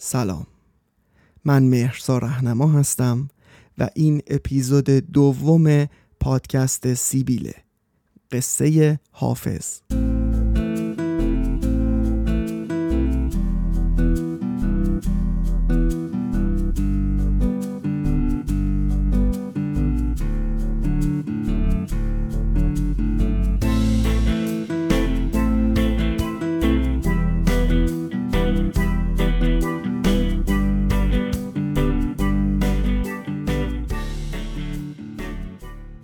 سلام. 0.00 0.46
من 1.44 1.62
مهرسا 1.62 2.18
رهنما 2.18 2.72
هستم 2.72 3.28
و 3.78 3.88
این 3.94 4.22
اپیزود 4.26 4.90
دوم 4.90 5.88
پادکست 6.20 6.94
سیبیله. 6.94 7.54
قصه 8.32 9.00
حافظ. 9.12 9.80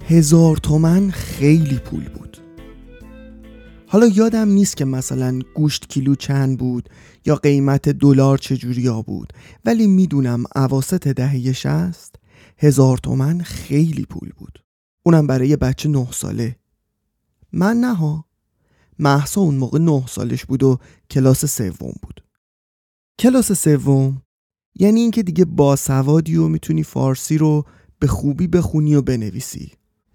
هزار 0.09 0.57
تومن 0.57 1.11
خیلی 1.11 1.79
پول 1.79 2.09
بود. 2.09 2.39
حالا 3.87 4.07
یادم 4.07 4.49
نیست 4.49 4.77
که 4.77 4.85
مثلا 4.85 5.41
گوشت 5.55 5.89
کیلو 5.89 6.15
چند 6.15 6.59
بود 6.59 6.89
یا 7.27 7.37
قیمت 7.37 7.89
دلار 7.89 8.39
چجوریا 8.39 9.03
بود 9.03 9.33
ولی 9.65 9.87
می‌دونم 9.87 10.45
عواست 10.57 10.95
دهه 10.95 11.53
شست 11.53 12.15
هزار 12.59 12.99
تومن 12.99 13.41
خیلی 13.41 14.05
پول 14.05 14.31
بود. 14.37 14.65
اونم 15.03 15.27
برای 15.27 15.57
بچه 15.57 15.89
نه 15.89 16.09
ساله. 16.11 16.57
من 17.53 17.77
نه 17.77 17.95
ها. 17.95 18.25
محسا 18.99 19.41
اون 19.41 19.55
موقع 19.55 19.79
نه 19.79 20.07
سالش 20.07 20.45
بود 20.45 20.63
و 20.63 20.79
کلاس 21.11 21.45
سوم 21.45 21.95
بود. 22.03 22.25
کلاس 23.19 23.53
سوم 23.53 24.23
یعنی 24.75 25.01
اینکه 25.01 25.23
دیگه 25.23 25.45
باسوادی 25.45 26.37
و 26.37 26.49
می‌تونی 26.49 26.83
فارسی 26.83 27.39
رو 27.39 27.65
به 27.99 28.07
خوبی 28.07 28.47
بخونی 28.47 28.95
و 28.95 29.03
بنویسی. 29.03 29.73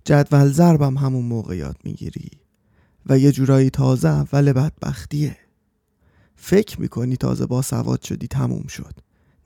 جدول 0.09 0.47
ضربم 0.47 0.97
همون 0.97 1.25
موقع 1.25 1.57
یاد 1.57 1.77
می‌گیری. 1.83 2.31
و 3.05 3.19
یه 3.19 3.31
جورایی 3.31 3.69
تازه 3.69 4.07
اول 4.09 4.53
بدبختیه. 4.53 5.37
فکر 6.35 6.81
می‌کنی 6.81 7.17
تازه 7.17 7.45
با 7.45 7.61
سواد 7.61 8.01
شدی 8.01 8.27
تموم 8.27 8.67
شد. 8.67 8.93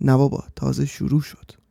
نه 0.02 0.30
تازه 0.55 0.86
شروع 0.86 1.22
شد. 1.22 1.62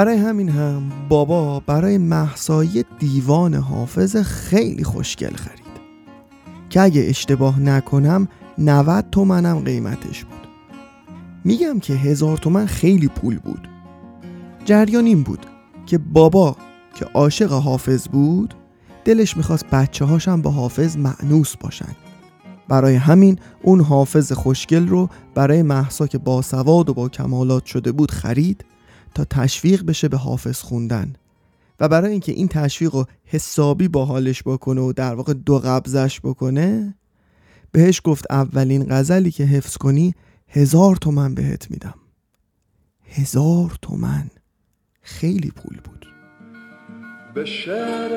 برای 0.00 0.16
همین 0.16 0.48
هم 0.48 0.82
بابا 1.08 1.60
برای 1.60 1.98
محسای 1.98 2.84
دیوان 2.98 3.54
حافظ 3.54 4.16
خیلی 4.16 4.84
خوشگل 4.84 5.36
خرید. 5.36 5.60
که 6.70 6.80
اگه 6.80 7.02
اشتباه 7.08 7.60
نکنم 7.60 8.28
90 8.58 9.10
تومنم 9.12 9.58
قیمتش 9.58 10.24
بود. 10.24 10.48
میگم 11.44 11.80
که 11.80 11.92
هزار 11.92 12.36
تومن 12.36 12.66
خیلی 12.66 13.08
پول 13.08 13.38
بود. 13.38 13.68
جریان 14.64 15.04
این 15.04 15.22
بود 15.22 15.46
که 15.86 15.98
بابا 15.98 16.56
که 16.94 17.04
عاشق 17.04 17.52
حافظ 17.52 18.08
بود 18.08 18.54
دلش 19.04 19.36
می‌خواست 19.36 19.66
بچه 19.66 20.04
هاشم 20.04 20.42
با 20.42 20.50
حافظ 20.50 20.96
معنوس 20.96 21.56
باشن. 21.56 21.94
برای 22.68 22.94
همین 22.94 23.38
اون 23.62 23.80
حافظ 23.80 24.32
خوشگل 24.32 24.88
رو 24.88 25.08
برای 25.34 25.62
محسا 25.62 26.06
که 26.06 26.18
با 26.18 26.42
سواد 26.42 26.88
و 26.88 26.94
با 26.94 27.08
کمالات 27.08 27.64
شده 27.64 27.92
بود 27.92 28.10
خرید 28.10 28.64
تا 29.14 29.24
تشویق 29.24 29.82
بشه 29.82 30.08
به 30.08 30.16
حافظ 30.16 30.60
خوندن. 30.60 31.14
و 31.80 31.88
برای 31.88 32.10
اینکه 32.10 32.32
این 32.32 32.48
تشویق 32.48 32.94
رو 32.94 33.06
حسابی 33.24 33.88
با 33.88 34.04
حالش 34.04 34.42
بکنه 34.42 34.80
و 34.80 34.92
در 34.92 35.14
واقع 35.14 35.32
دو 35.32 35.58
قبضش 35.58 36.20
بکنه 36.20 36.94
بهش 37.72 38.00
گفت 38.04 38.24
اولین 38.30 38.86
غزلی 38.90 39.30
که 39.30 39.44
حفظ 39.44 39.76
کنی 39.76 40.14
هزار 40.48 40.96
تومن 40.96 41.34
بهت 41.34 41.70
میدم. 41.70 41.94
هزار 43.04 43.78
تومن. 43.82 44.30
خیلی 45.02 45.50
پول 45.50 45.80
بود. 45.84 46.06
به 47.34 47.44
شهر 47.44 48.10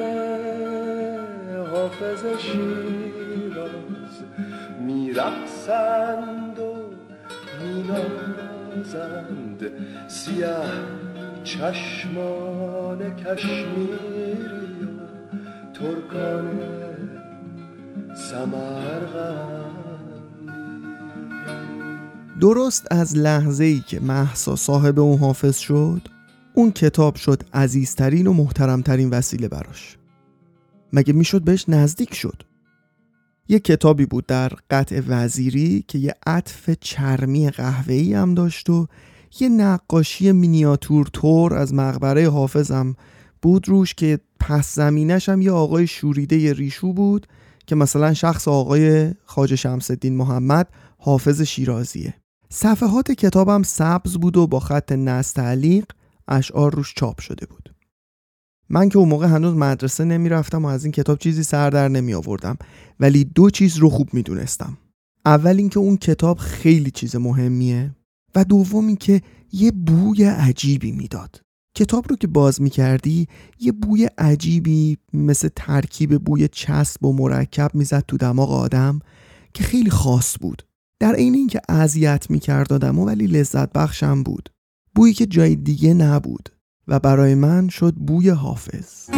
حافظ 1.72 2.24
شیراز 2.40 3.72
میرقصند 4.82 6.60
و 6.60 6.74
مینازند 8.74 9.62
سیه 10.08 10.56
چشمان 11.44 13.16
کشمیری 13.16 14.84
و 14.84 15.74
ترکان 15.74 16.60
درست 22.42 22.88
از 22.92 23.18
لحظه 23.18 23.64
ای 23.64 23.80
که 23.80 24.00
محسا 24.00 24.56
صاحب 24.56 25.00
اون 25.00 25.20
حافظ 25.20 25.58
شد 25.58 26.02
اون 26.54 26.72
کتاب 26.72 27.16
شد 27.16 27.44
عزیزترین 27.54 28.28
و 28.28 28.34
محترمترین 28.34 29.10
وسیله 29.10 29.48
براش. 29.48 29.98
مگه 30.94 31.14
می‌شد 31.14 31.42
بهش 31.42 31.66
نزدیک 31.68 32.14
شد؟ 32.16 32.44
یه 33.48 33.60
کتابی 33.60 34.06
بود 34.06 34.26
در 34.26 34.52
قطع 34.70 35.02
وزیری 35.08 35.86
که 35.88 35.98
یه 35.98 36.16
عطف 36.28 36.70
چرمی 36.82 37.50
قهوه‌ای 37.50 38.14
هم 38.14 38.34
داشت 38.34 38.70
و 38.70 38.88
یه 39.40 39.50
نقاشی 39.50 40.32
مینیاتور 40.32 41.08
تور 41.14 41.54
از 41.54 41.74
مقبره 41.74 42.30
حافظم 42.30 42.96
بود 43.42 43.70
روش 43.70 43.94
که 43.94 44.20
پس 44.40 44.76
زمینش 44.76 45.30
هم 45.30 45.42
یه 45.42 45.52
آقای 45.52 45.88
شوریده 45.88 46.54
ریشو 46.54 46.94
بود 46.94 47.28
که 47.68 47.76
مثلا 47.76 48.14
شخص 48.14 48.48
آقای 48.48 49.14
خاج 49.26 49.56
شمس 49.56 49.92
الدین 49.92 50.16
محمد 50.16 50.70
حافظ 50.98 51.42
شیرازیه. 51.42 52.14
صفحات 52.50 53.12
کتابم 53.12 53.64
سبز 53.64 54.18
بود 54.18 54.38
و 54.38 54.48
با 54.48 54.60
خط 54.60 54.92
نستعلیق 54.92 55.86
اشعار 56.28 56.76
روش 56.76 56.94
چاپ 56.96 57.22
شده 57.22 57.46
بود. 57.46 57.73
من 58.70 58.90
که 58.90 58.98
اون 58.98 59.10
موقع 59.10 59.28
هنوز 59.28 59.54
مدرسه 59.54 60.04
نمی‌رفتم 60.04 60.66
و 60.66 60.68
از 60.68 60.86
این 60.86 60.92
کتاب 60.92 61.20
چیزی 61.20 61.44
سر 61.44 61.70
در 61.70 61.88
نمی 61.88 62.14
آوردم 62.14 62.58
ولی 63.00 63.24
دو 63.24 63.50
چیز 63.50 63.78
رو 63.78 63.90
خوب 63.90 64.14
می‌دونستم. 64.14 64.78
اول 65.26 65.58
اینکه 65.58 65.80
اون 65.80 65.98
کتاب 65.98 66.38
خیلی 66.38 66.92
چیز 66.92 67.16
مهمیه 67.16 67.96
و 68.36 68.44
دوم 68.44 68.88
اینکه 68.88 69.22
یه 69.52 69.72
بوی 69.72 70.24
عجیبی 70.24 70.92
می‌داد. 70.92 71.42
کتاب 71.76 72.06
رو 72.10 72.16
که 72.16 72.28
باز 72.28 72.62
می‌کردی 72.62 73.28
یه 73.60 73.72
بوی 73.72 74.10
عجیبی 74.18 74.98
مثل 75.14 75.50
ترکیب 75.56 76.24
بوی 76.24 76.48
چسب 76.48 77.06
و 77.06 77.14
مرکب 77.14 77.72
می‌زد 77.74 78.04
تو 78.08 78.18
دماغ 78.18 78.52
آدم 78.52 79.00
که 79.54 79.64
خیلی 79.64 79.90
خاص 79.90 80.36
بود. 80.42 80.64
در 81.00 81.16
عین 81.16 81.36
اینکه 81.36 81.62
اذیت 81.70 82.30
می‌کرد 82.30 82.74
آدم 82.74 83.00
ولی 83.00 83.28
لذت 83.28 83.74
بخشم 83.74 84.24
بود. 84.24 84.50
بویی 84.96 85.14
که 85.14 85.26
جای 85.26 85.56
دیگه 85.56 85.94
نبود. 85.94 86.50
و 86.88 87.00
برای 87.00 87.36
من 87.36 87.70
شد 87.70 87.94
بوی 87.94 88.30
حافظ. 88.30 89.10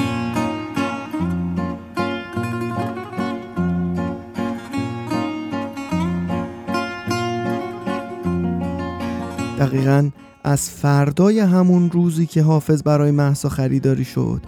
دقیقا 9.60 10.10
از 10.44 10.70
فردای 10.70 11.40
همون 11.40 11.92
روزی 11.92 12.26
که 12.26 12.42
حافظ 12.42 12.84
برای 12.84 13.12
محسا 13.12 13.50
خریداری 13.50 14.06
شد 14.06 14.42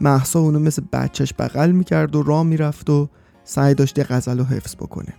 محسا 0.00 0.40
اونو 0.40 0.58
مثل 0.58 0.82
بچهش 0.92 1.34
بغل 1.38 1.70
می‌کرد 1.70 2.16
و 2.16 2.22
راه 2.22 2.42
می‌رفت 2.42 2.90
و 2.90 3.08
سعی 3.44 3.74
داشت 3.74 4.12
غزل 4.12 4.38
رو 4.38 4.44
حفظ 4.44 4.76
بکنه. 4.76 5.14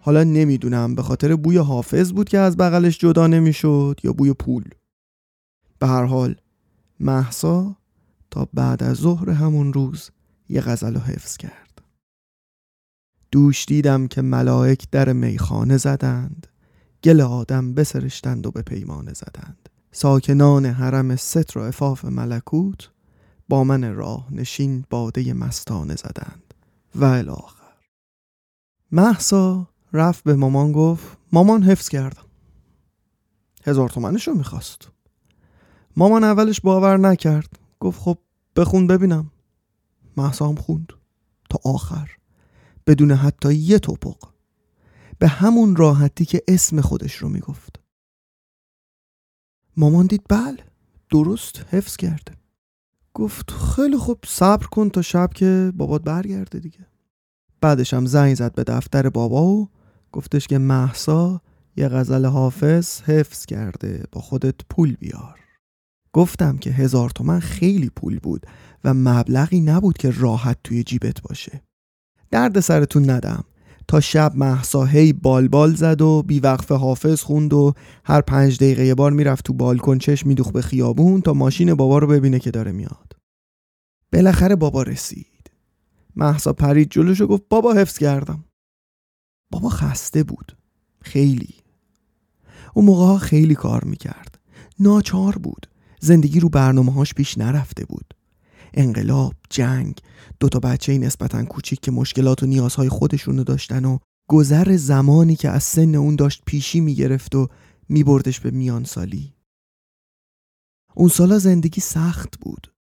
حالا 0.00 0.24
نمی‌دونم 0.24 0.94
به 0.94 1.02
خاطر 1.02 1.36
بوی 1.36 1.56
حافظ 1.56 2.12
بود 2.12 2.28
که 2.28 2.38
از 2.38 2.56
بغلش 2.56 2.98
جدا 2.98 3.26
نمی‌شد 3.26 4.00
یا 4.04 4.12
بوی 4.12 4.32
پول. 4.32 4.64
به 5.78 5.86
هر 5.86 6.04
حال 6.04 6.34
محسا 7.00 7.76
تا 8.30 8.48
بعد 8.54 8.82
از 8.82 8.96
ظهر 8.96 9.30
همون 9.30 9.72
روز 9.72 10.10
یه 10.48 10.60
غزل 10.60 10.94
رو 10.94 11.00
حفظ 11.00 11.36
کرد. 11.36 11.82
دوش 13.30 13.64
دیدم 13.64 14.06
که 14.08 14.22
ملائک 14.22 14.90
در 14.90 15.12
میخانه 15.12 15.76
زدند 15.76 16.46
گل 17.04 17.20
آدم 17.20 17.74
بسرشتند 17.74 18.46
و 18.46 18.50
به 18.50 18.62
پیمانه 18.62 19.12
زدند. 19.12 19.68
ساکنان 19.92 20.66
حرم 20.66 21.16
ستر 21.16 21.58
و 21.58 21.62
افاف 21.62 22.04
ملکوت 22.04 22.90
با 23.48 23.64
من 23.64 23.94
راه 23.94 24.28
نشین 24.30 24.84
باده 24.90 25.32
مستانه 25.32 25.96
زدند. 25.96 26.54
و 26.94 27.04
الاخر 27.04 27.76
محسا 28.92 29.68
رفت 29.92 30.24
به 30.24 30.34
مامان 30.34 30.72
گفت 30.72 31.18
مامان 31.32 31.62
حفظ 31.62 31.88
کردم 31.88 32.26
هزار 33.64 33.88
تومنش 33.88 34.28
رو 34.28 34.34
می‌خواست. 34.34 34.88
مامان 35.96 36.24
اولش 36.24 36.60
باور 36.60 36.96
نکرد. 36.96 37.58
گفت 37.80 38.00
خب 38.00 38.18
بخون 38.56 38.86
ببینم. 38.86 39.30
محسا 40.16 40.48
هم 40.48 40.54
خوند. 40.54 40.92
تا 41.50 41.58
آخر. 41.64 42.10
بدون 42.86 43.12
حتی 43.12 43.54
یه 43.54 43.78
توپق. 43.78 44.28
به 45.18 45.28
همون 45.28 45.76
راحتی 45.76 46.24
که 46.24 46.42
اسم 46.48 46.80
خودش 46.80 47.14
رو 47.14 47.28
می‌گفت. 47.28 47.80
مامان 49.76 50.06
دید 50.06 50.22
بله 50.28 50.64
درست 51.10 51.64
حفظ 51.70 51.96
کرده. 51.96 52.32
گفت 53.14 53.50
خیلی 53.50 53.96
خوب 53.96 54.18
صبر 54.26 54.66
کن 54.66 54.88
تا 54.90 55.02
شب 55.02 55.30
که 55.34 55.72
بابات 55.76 56.02
برگرده 56.02 56.58
دیگه. 56.58 56.86
بعدش 57.60 57.94
هم 57.94 58.06
زنگ 58.06 58.34
زد 58.34 58.54
به 58.54 58.64
دفتر 58.64 59.08
بابا 59.08 59.44
و 59.44 59.68
گفتش 60.12 60.46
که 60.46 60.58
محسا 60.58 61.40
یه 61.76 61.88
غزل 61.88 62.24
حافظ 62.24 63.00
حفظ 63.00 63.46
کرده 63.46 64.04
با 64.12 64.20
خودت 64.20 64.54
پول 64.70 64.96
بیار. 64.96 65.45
گفتم 66.16 66.58
که 66.58 66.70
هزار 66.70 67.10
تومن 67.10 67.40
خیلی 67.40 67.90
پول 67.90 68.18
بود 68.18 68.46
و 68.84 68.94
مبلغی 68.94 69.60
نبود 69.60 69.98
که 69.98 70.10
راحت 70.10 70.58
توی 70.64 70.82
جیبت 70.82 71.22
باشه. 71.22 71.62
درد 72.30 72.60
سرتون 72.60 73.10
ندم. 73.10 73.44
تا 73.88 74.00
شب 74.00 74.32
محسا 74.34 74.84
هی 74.84 75.12
بالبال 75.12 75.74
زد 75.74 76.00
و 76.02 76.22
بیوقف 76.22 76.72
حافظ 76.72 77.22
خوند 77.22 77.52
و 77.52 77.74
هر 78.04 78.20
پنج 78.20 78.56
دقیقه 78.56 78.86
یه 78.86 78.94
بار 78.94 79.12
می‌رفت 79.12 79.44
تو 79.44 79.52
بالکن 79.52 79.98
چشم 79.98 80.28
میدوخ 80.28 80.52
به 80.52 80.62
خیابون 80.62 81.20
تا 81.20 81.32
ماشین 81.32 81.74
بابا 81.74 81.98
رو 81.98 82.06
ببینه 82.06 82.38
که 82.38 82.50
داره 82.50 82.72
میاد. 82.72 83.12
بالاخره 84.12 84.56
بابا 84.56 84.82
رسید. 84.82 85.50
محسا 86.16 86.52
پرید 86.52 86.90
جلوش 86.90 87.20
و 87.20 87.26
گفت 87.26 87.42
بابا 87.50 87.74
حفظ 87.74 87.98
کردم. 87.98 88.44
بابا 89.50 89.68
خسته 89.68 90.22
بود. 90.22 90.56
خیلی. 91.02 91.54
اون 92.74 92.84
موقع 92.84 93.18
خیلی 93.18 93.54
کار 93.54 93.84
می‌کرد. 93.84 94.38
ناچار 94.78 95.38
بود. 95.38 95.66
زندگی 96.00 96.40
رو 96.40 96.48
برنامه 96.48 96.92
هاش 96.92 97.14
پیش 97.14 97.38
نرفته 97.38 97.84
بود. 97.84 98.14
انقلاب 98.74 99.34
جنگ 99.50 100.00
دوتا 100.40 100.60
بچه 100.60 100.98
نسبتا 100.98 101.44
کوچیک 101.44 101.80
که 101.80 101.90
مشکلات 101.90 102.42
و 102.42 102.46
نیازهای 102.46 102.88
خودشونو 102.88 103.44
داشتن 103.44 103.84
و 103.84 103.98
گذر 104.28 104.76
زمانی 104.76 105.36
که 105.36 105.50
از 105.50 105.62
سن 105.62 105.94
اون 105.94 106.16
داشت 106.16 106.42
پیشی 106.46 106.80
می‌گرفت 106.80 107.34
و 107.34 107.48
میبردش 107.88 108.40
به 108.40 108.50
میان 108.50 108.84
سالی 108.84 109.36
اون 110.94 111.08
سالا 111.08 111.38
زندگی 111.38 111.80
سخت 111.80 112.38
بود. 112.40 112.72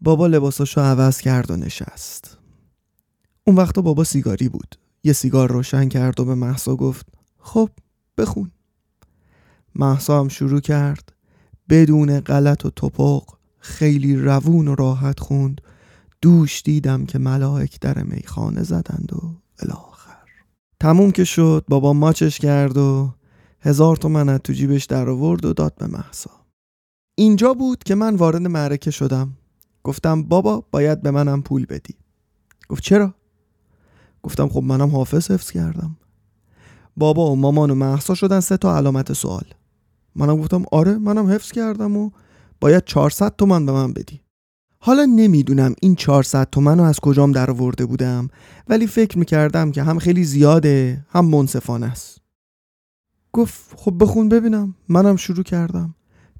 بابا 0.00 0.26
لباساشو 0.26 0.80
عوض 0.80 1.20
کرد 1.20 1.50
و 1.50 1.56
نشست. 1.56 2.38
اون 3.46 3.56
وقتا 3.56 3.82
بابا 3.82 4.04
سیگاری 4.04 4.48
بود. 4.48 4.74
یه 5.04 5.12
سیگار 5.12 5.52
روشن 5.52 5.88
کرد 5.88 6.20
و 6.20 6.24
به 6.24 6.34
محسا 6.34 6.76
گفت 6.76 7.06
خب 7.38 7.70
بخون. 8.18 8.50
محسا 9.74 10.20
هم 10.20 10.28
شروع 10.28 10.60
کرد. 10.60 11.12
بدون 11.68 12.20
غلط 12.20 12.64
و 12.64 12.70
توپق 12.70 13.22
خیلی 13.58 14.16
روون 14.16 14.68
و 14.68 14.74
راحت 14.74 15.20
خوند. 15.20 15.60
دوش 16.22 16.62
دیدم 16.62 17.06
که 17.06 17.18
ملائک 17.18 17.80
در 17.80 18.02
میخانه 18.02 18.62
زدند 18.62 19.12
و 19.12 19.34
الاخر. 19.58 20.24
تموم 20.80 21.10
که 21.10 21.24
شد 21.24 21.64
بابا 21.68 21.92
ماچش 21.92 22.38
کرد 22.38 22.76
و 22.76 23.14
هزار 23.60 23.96
تومن 23.96 24.38
تو 24.38 24.52
جیبش 24.52 24.84
در 24.84 25.08
آورد 25.08 25.44
و 25.44 25.52
داد 25.52 25.74
به 25.74 25.86
محسا. 25.86 26.30
اینجا 27.14 27.54
بود 27.54 27.84
که 27.84 27.94
من 27.94 28.16
وارد 28.16 28.36
معرکه 28.46 28.90
شدم. 28.90 29.36
گفتم 29.82 30.22
بابا 30.22 30.64
باید 30.70 31.02
به 31.02 31.10
منم 31.10 31.42
پول 31.42 31.66
بدی. 31.66 31.94
گفت 32.68 32.82
چرا؟ 32.82 33.14
گفتم 34.22 34.48
خب 34.48 34.62
منم 34.62 34.90
حافظ 34.90 35.30
حفظ 35.30 35.50
کردم. 35.50 35.96
بابا 36.96 37.30
و 37.30 37.36
مامان 37.36 37.70
و 37.70 37.74
محسا 37.74 38.14
شدن 38.14 38.40
سه 38.40 38.56
تا 38.56 38.76
علامت 38.76 39.12
سوال. 39.12 39.44
منم 40.18 40.36
گفتم 40.36 40.62
آره 40.72 40.98
منم 40.98 41.26
حفظ 41.26 41.52
کردم 41.52 41.96
و 41.96 42.10
باید 42.60 42.84
400 42.84 43.36
تومن 43.36 43.66
به 43.66 43.72
من 43.72 43.92
بدی. 43.92 44.20
حالا 44.78 45.04
نمی‌دونم 45.04 45.74
این 45.82 45.94
400 45.94 46.50
تومن 46.50 46.78
رو 46.78 46.84
از 46.84 47.00
کجام 47.00 47.32
در 47.32 47.50
آورده 47.50 47.86
بودم 47.86 48.28
ولی 48.68 48.86
فکر 48.86 49.18
می‌کردم 49.18 49.70
که 49.70 49.82
هم 49.82 49.98
خیلی 49.98 50.24
زیاده 50.24 51.04
هم 51.10 51.24
منصفانه 51.24 51.86
است. 51.86 52.20
گفت 53.32 53.74
خب 53.76 53.94
بخون 54.00 54.28
ببینم. 54.28 54.74
منم 54.88 55.16
شروع 55.16 55.44
کردم. 55.44 55.94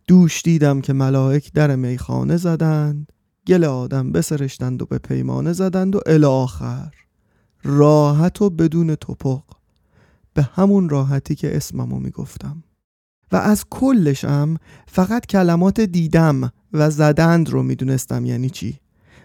دوش 0.06 0.42
دیدم 0.42 0.80
که 0.80 0.92
ملائک 0.92 1.52
در 1.52 1.76
میخانه 1.76 2.36
زدند 2.36 3.12
گل 3.46 3.64
آدم 3.64 4.12
بسرشتند 4.12 4.82
و 4.82 4.86
به 4.86 4.98
پیمانه 4.98 5.52
زدند 5.52 5.96
و 5.96 6.00
الی 6.06 6.24
آخر. 6.24 6.94
راحت 7.62 8.42
و 8.42 8.50
بدون 8.50 8.94
توپق 8.94 9.42
به 10.34 10.42
همون 10.42 10.88
راحتی 10.88 11.34
که 11.34 11.56
اسممو 11.56 11.98
می‌گفتم. 11.98 12.62
و 13.32 13.36
از 13.36 13.64
کلشم 13.70 14.56
فقط 14.86 15.26
کلمات 15.26 15.80
دیدم 15.80 16.52
و 16.72 16.90
زدند 16.90 17.50
رو 17.50 17.62
می‌دونستم 17.62 18.26
یعنی 18.26 18.50
چی. 18.50 18.78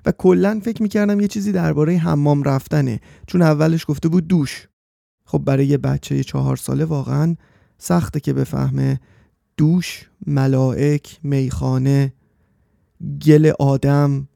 و 0.06 0.12
کلا 0.12 0.62
فکر 0.64 0.82
می‌کردم 0.84 1.20
یه 1.20 1.28
چیزی 1.28 1.52
درباره 1.52 1.98
حمام 1.98 2.44
رفتنه 2.44 3.00
چون 3.28 3.42
اولش 3.42 3.86
گفته 3.88 4.10
بود 4.10 4.28
دوش. 4.28 4.68
خب 5.26 5.40
برای 5.40 5.68
یه 5.68 5.78
بچه 5.78 6.24
چهار 6.24 6.58
ساله 6.58 6.86
واقعا 6.86 7.36
سخته 7.78 8.20
که 8.20 8.34
بفهمه 8.34 9.00
دوش 9.58 10.10
ملائک 10.28 11.20
میخانه 11.24 12.14
گل 13.26 13.52
آدم 13.60 14.28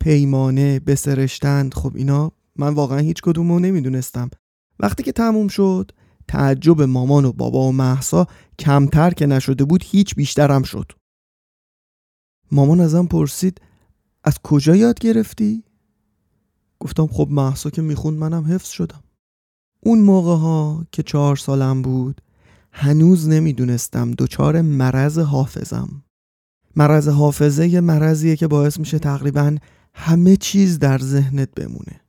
پیمانه 0.00 0.80
بسرشتند 0.80 1.74
خب 1.74 1.92
اینا 1.96 2.32
من 2.56 2.74
واقعا 2.74 2.98
هیچ 2.98 3.22
کدوم 3.22 3.52
رو 3.52 3.58
نمی‌دونستم. 3.58 4.30
وقتی 4.80 5.02
که 5.02 5.12
تموم 5.12 5.48
شد 5.48 5.90
تعجب 6.28 6.82
مامان 6.82 7.24
و 7.24 7.32
بابا 7.32 7.68
و 7.68 7.72
محسا 7.72 8.26
کمتر 8.58 9.10
که 9.10 9.26
نشده 9.26 9.64
بود 9.64 9.84
هیچ 9.84 10.14
بیشترم 10.14 10.62
شد. 10.62 10.92
مامان 12.52 12.80
ازم 12.80 13.06
پرسید 13.06 13.60
از 14.24 14.38
کجا 14.38 14.76
یاد 14.76 14.98
گرفتی؟ 14.98 15.64
گفتم 16.80 17.06
خب 17.06 17.28
محسا 17.30 17.70
که 17.70 17.82
می‌خوند 17.82 18.18
منم 18.18 18.44
حفظ 18.44 18.68
شدم. 18.68 19.02
اون 19.80 20.00
موقع 20.00 20.36
ها 20.36 20.86
که 20.92 21.02
چهار 21.02 21.36
سالم 21.36 21.82
بود 21.82 22.20
هنوز 22.72 23.28
نمی‌دونستم 23.28 24.10
دچار 24.10 24.60
مرض 24.60 25.18
حافظم. 25.18 26.02
مرض 26.76 27.08
حافظه 27.08 27.68
یه 27.68 27.80
مرضیه 27.80 28.36
که 28.36 28.46
باعث 28.46 28.78
میشه 28.78 28.98
تقریبا 28.98 29.56
همه 29.94 30.36
چیز 30.36 30.78
در 30.78 30.98
ذهنت 30.98 31.54
بمونه. 31.54 32.00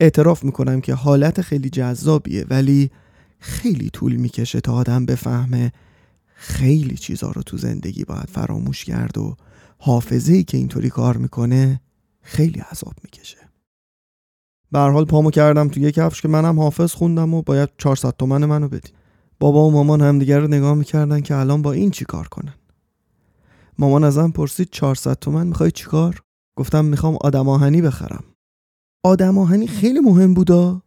اعتراف 0.00 0.44
می‌کنم 0.44 0.80
که 0.80 0.94
حالت 0.94 1.40
خیلی 1.40 1.70
جذابیه 1.70 2.46
ولی 2.50 2.90
خیلی 3.38 3.90
طول 3.90 4.16
می‌کشه 4.16 4.60
تا 4.60 4.74
آدم 4.74 5.06
بفهمه 5.06 5.72
خیلی 6.34 6.96
چیزا 6.96 7.30
رو 7.30 7.42
تو 7.42 7.56
زندگی 7.56 8.04
باید 8.04 8.30
فراموش 8.30 8.84
کرد 8.84 9.18
و 9.18 9.36
حافظه 9.78 10.32
ای 10.32 10.44
که 10.44 10.56
اینطوری 10.56 10.90
کار 10.90 11.16
می‌کنه 11.16 11.80
خیلی 12.22 12.60
عذاب 12.60 12.94
می‌کشه. 13.04 13.38
به 14.72 14.78
حال 14.78 15.04
پامو 15.04 15.30
کردم 15.30 15.68
تو 15.68 15.80
یک 15.80 15.94
کفش 15.94 16.22
که 16.22 16.28
منم 16.28 16.60
حافظ 16.60 16.92
خوندم 16.92 17.34
و 17.34 17.42
باید 17.42 17.68
400 17.78 18.16
تومن 18.16 18.44
منو 18.44 18.68
بدی 18.68 18.90
بابا 19.40 19.68
و 19.68 19.72
مامان 19.72 20.00
همدیگر 20.00 20.38
رو 20.40 20.48
نگاه 20.48 20.74
می‌کردن 20.74 21.20
که 21.20 21.36
الان 21.36 21.62
با 21.62 21.72
این 21.72 21.90
چی 21.90 22.04
کار 22.04 22.28
کنن؟ 22.28 22.54
مامان 23.78 24.04
ازم 24.04 24.30
پرسید 24.30 24.68
400 24.70 25.18
تومن 25.18 25.46
می‌خوای 25.46 25.70
چیکار 25.70 26.22
گفتم 26.56 26.84
می‌خوام 26.84 27.16
آدم 27.20 27.48
آهنی 27.48 27.82
بخرم. 27.82 28.24
آدم 29.02 29.38
آهنی 29.38 29.66
خیلی 29.66 30.00
مهم 30.00 30.34
بودا. 30.34 30.82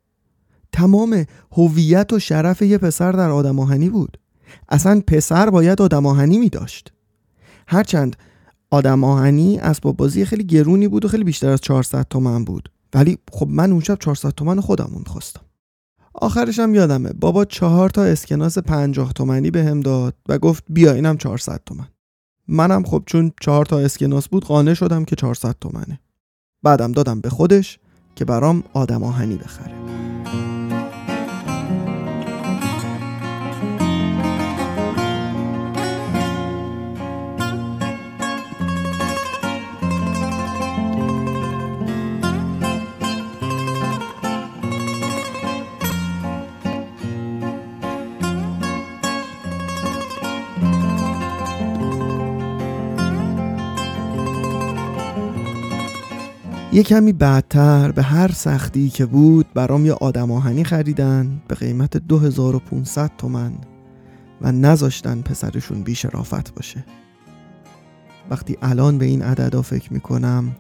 تمام 0.72 1.26
هویت 1.52 2.14
و 2.14 2.20
شرف 2.20 2.62
یه 2.62 2.78
پسر 2.78 3.12
در 3.12 3.30
آدم 3.30 3.60
آهنی 3.60 3.90
بود. 3.90 4.18
اصلا 4.70 5.02
پسر 5.08 5.50
باید 5.50 5.82
آدم 5.82 6.06
آهنی 6.06 6.38
می 6.38 6.50
داشت. 6.50 6.94
هرچند 7.68 8.16
آدم 8.72 9.04
آهنی 9.04 9.60
اسباب 9.60 9.98
بازی 9.98 10.26
خیلی 10.26 10.44
گرونی 10.44 10.88
بود 10.88 11.06
و 11.06 11.08
خیلی 11.08 11.24
بیشتر 11.24 11.50
از 11.50 11.62
400 11.62 12.08
تومن 12.10 12.44
بود. 12.44 12.70
ولی 12.94 13.18
خب 13.32 13.48
من 13.50 13.72
اون 13.72 13.82
شب 13.82 13.98
400 14.00 14.30
تومن 14.30 14.60
خودمون 14.60 15.04
خواستم. 15.04 15.42
آخرش 16.14 16.60
هم 16.60 16.76
یادمه. 16.76 17.14
بابا 17.14 17.46
چهار 17.46 17.90
تا 17.90 18.04
اسکناس 18.04 18.58
50 18.58 19.14
تومنی 19.14 19.52
به 19.52 19.64
هم 19.64 19.80
داد 19.80 20.16
و 20.30 20.40
گفت 20.40 20.64
بیا 20.70 20.94
اینم 20.94 21.18
400 21.18 21.62
تومن. 21.66 21.88
منم 22.48 22.84
خب 22.84 23.04
چون 23.06 23.32
چهار 23.42 23.66
تا 23.66 23.80
اسکناس 23.80 24.28
بود 24.28 24.46
قانع 24.46 24.74
شدم 24.74 25.06
که 25.06 25.16
400 25.16 25.56
تومنه. 25.62 26.00
بعدم 26.64 26.92
دادم 26.92 27.22
به 27.22 27.30
خودش. 27.30 27.80
که 28.16 28.26
برام 28.26 28.64
آدم 28.74 29.04
آهنی 29.04 29.36
بخره. 29.36 29.74
یه 56.74 56.84
کمی 56.84 57.14
بعدتر 57.14 57.92
به 57.92 58.04
هر 58.04 58.32
سختی 58.32 58.90
که 58.90 59.06
بود 59.06 59.46
برام 59.54 59.86
یه 59.86 59.94
آدم 59.94 60.32
آهنی 60.32 60.64
خریدن 60.64 61.42
به 61.48 61.56
قیمت 61.56 61.98
2500 61.98 63.12
تومن 63.18 63.54
و 64.42 64.52
نذاشتن 64.52 65.22
پسرشون 65.22 65.84
بی 65.84 65.96
شرافت 65.96 66.54
باشه. 66.54 66.86
وقتی 68.30 68.58
الان 68.62 68.98
به 68.98 69.06
این 69.06 69.22
عددا 69.22 69.62
فکر 69.62 69.94
می‌کنم 69.94 70.56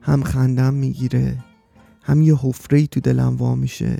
هم 0.00 0.22
خندم 0.22 0.74
می‌گیره 0.74 1.36
هم 2.02 2.22
یه 2.22 2.36
حفره 2.36 2.86
تو 2.86 3.00
دلم 3.00 3.36
وا 3.36 3.54
میشه 3.54 3.96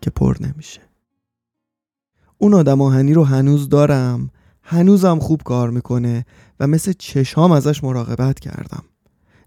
که 0.00 0.10
پر 0.10 0.36
نمیشه. 0.40 0.80
اون 2.38 2.54
آدم 2.54 2.80
آهنی 2.80 3.14
رو 3.14 3.24
هنوز 3.24 3.68
دارم 3.68 4.30
هنوزم 4.62 5.18
خوب 5.18 5.42
کار 5.42 5.70
می‌کنه 5.70 6.26
و 6.60 6.66
مثل 6.66 6.92
چشام 6.98 7.52
ازش 7.52 7.84
مراقبت 7.84 8.40
کردم. 8.40 8.82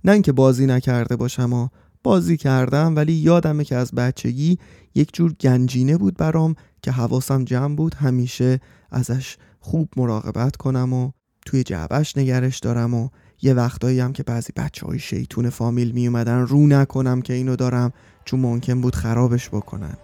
نه 0.04 0.12
اینکه 0.12 0.32
بازی 0.32 0.66
نکرده 0.66 1.16
باشم 1.16 1.54
و 1.54 1.68
بازی 2.04 2.38
کردم 2.38 2.96
ولی 2.96 3.14
یادمه 3.14 3.64
که 3.64 3.76
از 3.76 3.92
بچگی 3.92 4.58
یک 4.96 5.10
جور 5.14 5.34
گنجینه 5.34 5.98
بود 5.98 6.18
برام 6.18 6.56
که 6.82 6.92
حواسم 6.92 7.44
جمع 7.44 7.76
بود 7.76 7.96
همیشه 7.96 8.60
ازش 8.92 9.38
خوب 9.60 9.90
مراقبت 9.98 10.56
کنم 10.56 10.94
و 10.94 11.12
توی 11.46 11.64
جعبش 11.64 12.18
نگرش 12.18 12.60
دارم 12.60 12.94
و 12.94 13.10
یه 13.42 13.54
وقتایی 13.54 14.00
هم 14.00 14.14
که 14.14 14.24
بعضی 14.24 14.54
بچه 14.56 14.86
های 14.86 15.00
شیطون 15.00 15.50
فامیل 15.50 15.92
می 15.92 16.08
اومدن 16.08 16.40
رو 16.40 16.68
نکنم 16.68 17.22
که 17.22 17.34
اینو 17.34 17.56
دارم 17.56 17.94
چون 18.26 18.40
ممکن 18.40 18.82
بود 18.82 18.96
خرابش 18.96 19.50
بکنن. 19.50 19.98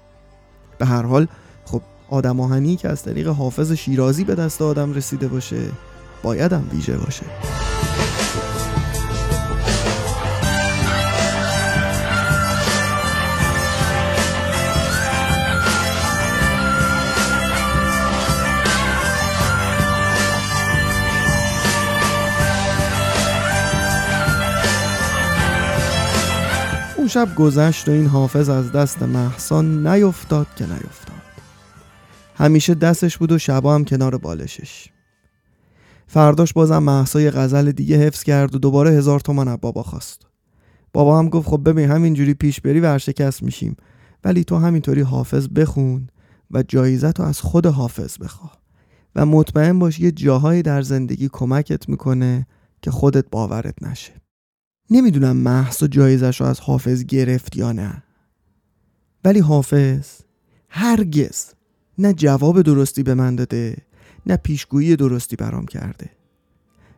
به 0.80 0.86
هر 0.86 1.04
حال 1.04 1.27
خب 1.66 1.82
آدم 2.10 2.39
آهنی 2.39 2.75
که 2.75 2.89
از 2.89 3.04
طریق 3.04 3.27
حافظ 3.27 3.72
شیرازی 3.72 4.24
به 4.24 4.36
دست 4.36 4.62
آدم 4.62 4.94
رسیده 4.94 5.27
باشه 5.27 5.62
بایدم 6.24 6.63
ویژه 6.74 6.98
باشه. 6.98 7.66
شب 27.07 27.35
گذشت 27.35 27.89
و 27.89 27.91
این 27.91 28.05
حافظ 28.05 28.49
از 28.49 28.71
دست 28.71 29.03
محسان 29.03 29.87
نیفتاد 29.87 30.47
که 30.55 30.65
نیفتاد. 30.65 31.21
همیشه 32.35 32.75
دستش 32.75 33.17
بود 33.17 33.31
و 33.31 33.37
شبا 33.37 33.75
هم 33.75 33.85
کنار 33.85 34.17
بالشش. 34.17 34.87
فرداش 36.07 36.53
بازم 36.53 36.83
محسای 36.83 37.31
غزل 37.31 37.71
دیگه 37.71 37.97
حفظ 37.97 38.23
کرد 38.23 38.55
و 38.55 38.59
دوباره 38.59 38.91
هزار 38.91 39.19
تومن 39.19 39.47
از 39.47 39.57
بابا 39.61 39.83
خواست. 39.83 40.21
بابا 40.93 41.19
هم 41.19 41.29
گفت 41.29 41.49
خب 41.49 41.61
ببین 41.69 41.91
همینجوری 41.91 42.33
پیش 42.33 42.61
بری 42.61 42.79
ورشکست 42.79 43.43
میشیم. 43.43 43.75
ولی 44.23 44.43
تو 44.43 44.57
همینطوری 44.57 45.01
حافظ 45.01 45.47
بخون 45.47 46.09
و 46.51 46.63
جایزت 46.63 47.19
رو 47.19 47.25
از 47.25 47.41
خود 47.41 47.65
حافظ 47.65 48.17
بخواه 48.17 48.57
و 49.15 49.25
مطمئن 49.25 49.79
باش 49.79 49.99
یه 49.99 50.11
جاهایی 50.11 50.61
در 50.61 50.81
زندگی 50.81 51.29
کمکت 51.33 51.89
می‌کنه 51.89 52.47
که 52.81 52.91
خودت 52.91 53.25
باورت 53.31 53.83
نشه. 53.83 54.26
نمی‌دونم 54.91 55.38
محس 55.38 55.84
و 55.84 55.88
جایزش 55.88 56.41
رو 56.41 56.48
از 56.48 56.60
حافظ 56.60 57.03
گرفت 57.03 57.58
یا 57.58 57.72
نه. 57.72 58.03
ولی 59.24 59.39
حافظ 59.39 60.08
هرگز 60.70 61.46
نه 61.98 62.13
جواب 62.13 62.62
درستی 62.62 63.03
به 63.03 63.13
من 63.13 63.36
داده 63.36 63.77
نه 64.25 64.38
پیشگویی 64.38 64.96
درستی 64.96 65.36
برام 65.36 65.65
کرده. 65.65 66.10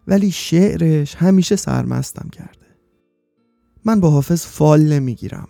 ولی 0.07 0.31
شعرش 0.31 1.15
همیشه 1.15 1.55
سرمستم 1.55 2.29
کرده. 2.29 2.67
من 3.85 3.99
با 3.99 4.09
حافظ 4.09 4.45
فال 4.45 4.81
نمی‌گیرم. 4.81 5.47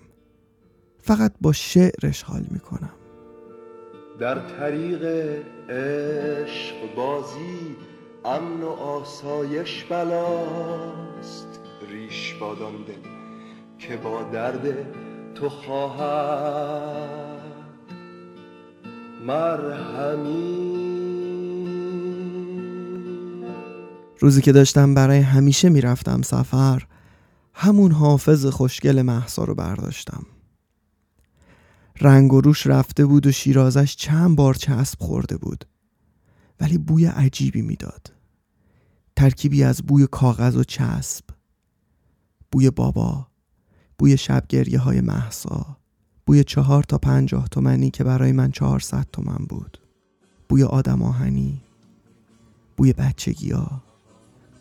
فقط 1.02 1.34
با 1.42 1.54
شعرش 1.54 2.24
حال 2.24 2.46
می‌کنم. 2.52 2.94
در 4.20 4.48
طریق 4.48 5.04
عشق 5.70 6.96
بازی 6.96 7.76
امن 8.26 8.62
و 8.62 8.68
آسایش 8.68 9.84
بلاست. 9.84 11.59
ریش 12.40 12.48
بادان 12.48 12.74
دل 12.88 13.10
که 13.78 13.98
با 13.98 14.24
درد 14.24 14.76
تو 15.36 15.50
خواهد 15.50 17.40
مرهمی. 19.28 20.70
روزی 24.20 24.42
که 24.42 24.52
داشتم 24.52 24.94
برای 24.94 25.20
همیشه 25.20 25.70
می‌رفتم 25.70 26.22
سفر 26.22 26.84
همون 27.54 27.92
حافظ 27.92 28.46
خوشگل 28.46 29.02
محسا 29.02 29.44
رو 29.44 29.56
برداشتم. 29.56 30.26
رنگ 32.02 32.34
و 32.34 32.42
روش 32.42 32.68
رفته 32.68 33.06
بود 33.06 33.28
و 33.28 33.32
شیرازش 33.32 33.96
چند 33.96 34.36
بار 34.36 34.54
چسب 34.54 35.00
خورده 35.00 35.38
بود 35.38 35.66
ولی 36.60 36.78
بوی 36.78 37.06
عجیبی 37.06 37.62
می‌داد. 37.62 38.14
ترکیبی 39.16 39.64
از 39.64 39.82
بوی 39.82 40.08
کاغذ 40.08 40.58
و 40.58 40.64
چسب. 40.64 41.39
بوی 42.60 42.70
بابا 42.70 43.28
بوی 43.98 44.18
شبگریه 44.18 44.80
های 44.80 45.02
محسا 45.02 45.78
بوی 46.26 46.44
چهار 46.44 46.84
تا 46.84 46.98
پنجاه 46.98 47.48
تومنی 47.48 47.92
که 47.92 48.04
برای 48.04 48.32
من 48.32 48.52
چهارصد 48.52 49.08
تومن 49.14 49.46
بود 49.50 49.78
بوی 50.50 50.64
آدم 50.64 51.02
آهنی 51.02 51.62
بوی 52.78 52.94
بچگیا 52.94 53.82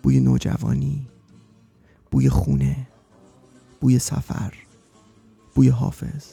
بوی 0.03 0.21
نوجوانی 0.21 1.07
بوی 2.11 2.29
خونه 2.29 2.87
بوی 3.81 3.99
سفر 3.99 4.55
بوی 5.55 5.69
حافظ 5.69 6.25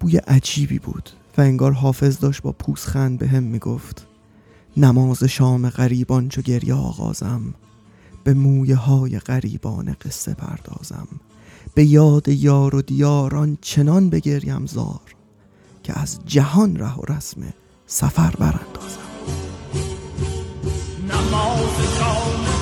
بوی 0.00 0.16
عجیبی 0.16 0.78
بود 0.78 1.10
و 1.38 1.40
انگار 1.40 1.72
حافظ 1.72 2.18
داشت 2.18 2.42
با 2.42 2.52
پوسخند 2.52 3.18
به 3.18 3.28
هم 3.28 3.42
می‌گفت 3.42 4.06
نماز 4.76 5.24
شام 5.24 5.70
غریبان 5.70 6.28
چو 6.28 6.42
گریه 6.42 6.74
آغازم 6.74 7.54
به 8.26 8.34
مویه 8.34 8.76
های 8.76 9.18
غریبان 9.18 9.96
قصه 10.04 10.34
پردازم. 10.34 11.08
به 11.74 11.84
یاد 11.84 12.28
یار 12.28 12.74
و 12.74 12.82
دیاران 12.82 13.58
چنان 13.60 14.10
بگریم 14.10 14.66
زار 14.66 15.00
که 15.82 16.00
از 16.00 16.18
جهان 16.24 16.76
ره 16.76 16.94
و 16.94 17.12
رسم 17.12 17.40
سفر 17.86 18.30
براندازم. 18.38 19.06
نماز 21.08 22.55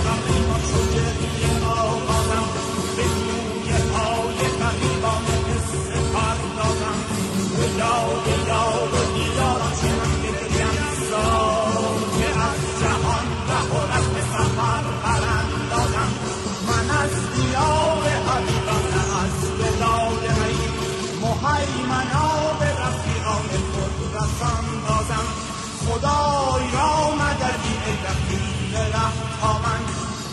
مهیمنا 21.55 22.29
به 22.61 22.67
رفیقان 22.67 23.49
خود 23.73 24.15
رسان 24.15 24.65
بازم. 24.89 25.27
خدای 25.87 26.71
را 26.73 27.11
مددی 27.11 27.75
ای 27.87 27.97
رفیق 28.07 28.81
ره 28.81 29.11
تا 29.41 29.53
من 29.53 29.85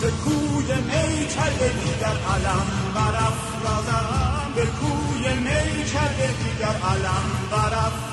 به 0.01 0.11
کوی 0.11 0.75
میکده 0.75 1.67
دیگر 1.83 2.17
علم 2.33 2.65
برافرازم. 2.95 4.51
به 4.55 4.65
کوی 4.65 5.33
میکده 5.33 6.27
دیگر 6.43 6.75
علم 6.91 7.25
برافرازم. 7.51 8.10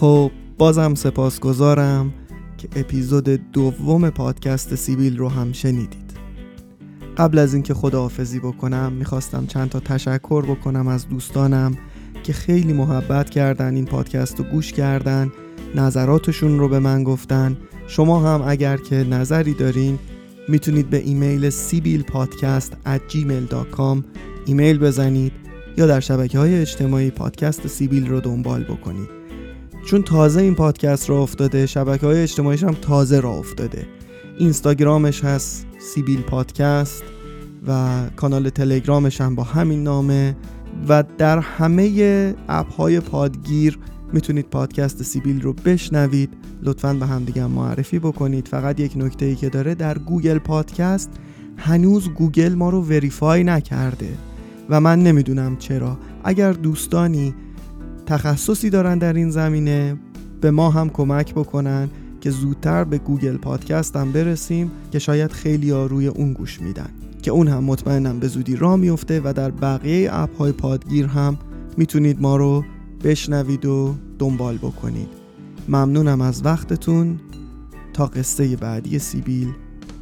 خب 0.00 0.30
بازم 0.58 0.94
سپاسگزارم 0.94 2.14
که 2.58 2.68
اپیزود 2.76 3.28
دوم 3.52 4.10
پادکست 4.10 4.74
سیبیل 4.74 5.18
رو 5.18 5.28
هم 5.28 5.52
شنیدید. 5.52 6.12
قبل 7.16 7.38
از 7.38 7.54
اینکه 7.54 7.74
خداحافظی 7.74 8.38
بکنم 8.38 8.92
می‌خواستم 8.92 9.46
چند 9.46 9.68
تا 9.68 9.80
تشکر 9.80 10.44
بکنم 10.44 10.88
از 10.88 11.08
دوستانم 11.08 11.78
که 12.22 12.32
خیلی 12.32 12.72
محبت 12.72 13.30
کردن 13.30 13.74
این 13.74 13.84
پادکست 13.84 14.38
رو 14.38 14.44
گوش 14.44 14.72
کردن 14.72 15.32
نظراتشون 15.74 16.58
رو 16.58 16.68
به 16.68 16.78
من 16.78 17.04
گفتن. 17.04 17.56
شما 17.86 18.20
هم 18.20 18.44
اگر 18.46 18.76
که 18.76 18.96
نظری 18.96 19.54
دارین 19.54 19.98
می‌تونید 20.48 20.90
به 20.90 20.98
ایمیل 20.98 21.50
سیبیل 21.50 22.02
پادکست 22.02 22.72
at 22.86 23.12
gmail.com 23.12 23.98
ایمیل 24.46 24.78
بزنید 24.78 25.32
یا 25.76 25.86
در 25.86 26.00
شبکه 26.00 26.38
های 26.38 26.60
اجتماعی 26.60 27.10
پادکست 27.10 27.66
سیبیل 27.66 28.08
رو 28.08 28.20
دنبال 28.20 28.64
بکنید. 28.64 29.17
چون 29.88 30.02
تازه 30.02 30.40
این 30.40 30.54
پادکست 30.54 31.10
راه 31.10 31.22
افتاده 31.22 31.66
شبکه 31.66 32.06
های 32.06 32.22
اجتماعیش 32.22 32.64
هم 32.64 32.74
تازه 32.74 33.20
راه 33.20 33.30
افتاده. 33.30 33.86
اینستاگرامش 34.38 35.24
هست 35.24 35.66
سیبیل 35.78 36.20
پادکست 36.20 37.02
و 37.68 38.00
کانال 38.16 38.48
تلگرامش 38.48 39.20
هم 39.20 39.34
با 39.34 39.42
همین 39.42 39.82
نامه. 39.82 40.36
و 40.88 41.04
در 41.18 41.38
همه 41.38 42.34
اپ 42.48 42.72
های 42.72 43.00
پادگیر 43.00 43.78
می‌تونید 44.12 44.46
پادکست 44.46 45.02
سیبیل 45.02 45.42
رو 45.42 45.52
بشنوید. 45.52 46.30
لطفا 46.62 46.94
به 46.94 47.06
همدیگه 47.06 47.46
معرفی 47.46 47.98
بکنید. 47.98 48.48
فقط 48.48 48.80
یک 48.80 48.92
نکته 48.96 49.26
ای 49.26 49.34
که 49.34 49.48
داره 49.48 49.74
در 49.74 49.98
گوگل 49.98 50.38
پادکست 50.38 51.10
هنوز 51.56 52.08
گوگل 52.08 52.54
ما 52.54 52.70
رو 52.70 52.82
verify 52.82 53.44
نکرده. 53.44 54.10
و 54.70 54.80
من 54.80 55.02
نمی‌دونم 55.02 55.56
چرا. 55.56 55.98
اگر 56.24 56.52
دوستانی 56.52 57.34
تخصصی 58.08 58.70
دارن 58.70 58.98
در 58.98 59.12
این 59.12 59.30
زمینه 59.30 59.96
به 60.40 60.50
ما 60.50 60.70
هم 60.70 60.90
کمک 60.90 61.34
بکنن 61.34 61.88
که 62.20 62.30
زودتر 62.30 62.84
به 62.84 62.98
گوگل 62.98 63.36
پادکست 63.36 63.96
هم 63.96 64.12
برسیم 64.12 64.70
که 64.92 64.98
شاید 64.98 65.32
خیلی 65.32 65.70
ها 65.70 65.86
روی 65.86 66.06
اون 66.06 66.32
گوش 66.32 66.60
میدن. 66.60 66.90
که 67.22 67.30
اون 67.30 67.48
هم 67.48 67.64
مطمئنم 67.64 68.18
به 68.18 68.28
زودی 68.28 68.56
راه 68.56 68.76
میفته 68.76 69.20
و 69.24 69.32
در 69.36 69.50
بقیه 69.50 70.08
اپ 70.12 70.36
های 70.36 70.52
پادگیر 70.52 71.06
هم 71.06 71.38
می‌تونید 71.76 72.22
ما 72.22 72.36
رو 72.36 72.64
بشنوید 73.04 73.66
و 73.66 73.94
دنبال 74.18 74.56
بکنید. 74.56 75.08
ممنونم 75.68 76.20
از 76.20 76.44
وقتتون. 76.44 77.20
تا 77.92 78.06
قصه 78.06 78.56
بعدی 78.56 78.98
سیبیل. 78.98 79.48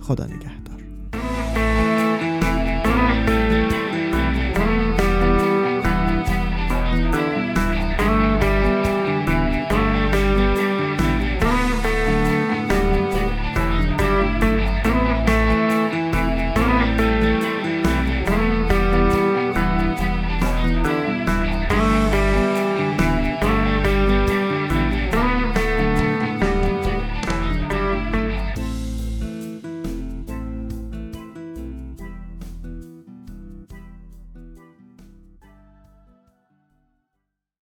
خدا 0.01 0.25
نگهد 0.25 0.66